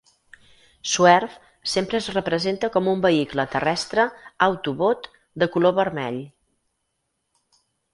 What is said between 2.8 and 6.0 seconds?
un vehicle terrestre Autobot de color